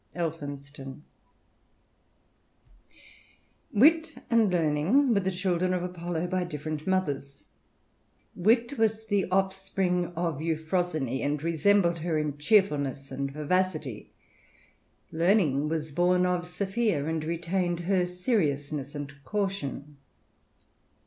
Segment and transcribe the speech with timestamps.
[0.15, 0.81] £lphimsix»i.
[0.81, 1.01] "1
[3.71, 7.43] 1 riT and Learning were the children of Apollo, by ^^ different mothers;
[8.33, 14.11] Wit was the offspring of Euphrg SYNEj and resembled her in cheerfulness and vivacity;
[15.11, 19.97] Learning was borne of Sophia, and retained her seriousness and caution.